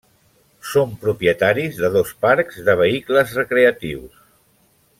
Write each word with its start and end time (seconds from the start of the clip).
Són 0.69 0.95
propietaris 1.03 1.77
de 1.83 1.91
dos 1.97 2.15
parcs 2.25 2.57
de 2.71 2.75
vehicles 2.81 3.35
recreatius. 3.41 4.21